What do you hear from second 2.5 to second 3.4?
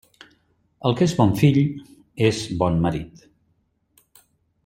bon marit.